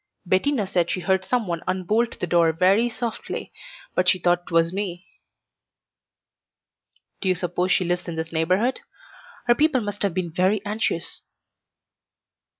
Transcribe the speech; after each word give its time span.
Bettina 0.25 0.65
said 0.65 0.89
she 0.89 1.01
heard 1.01 1.23
some 1.23 1.45
one 1.45 1.61
unbolt 1.67 2.19
the 2.19 2.25
door 2.25 2.51
very 2.53 2.89
softly, 2.89 3.53
but 3.93 4.09
she 4.09 4.17
thought 4.17 4.47
'twas 4.47 4.73
me." 4.73 5.05
"Do 7.19 7.29
you 7.29 7.35
suppose 7.35 7.71
she 7.71 7.85
lives 7.85 8.07
in 8.07 8.15
this 8.15 8.33
neighborhood? 8.33 8.79
Her 9.45 9.53
people 9.53 9.81
must 9.81 10.01
have 10.01 10.15
been 10.15 10.31
very 10.33 10.59
anxious." 10.65 11.21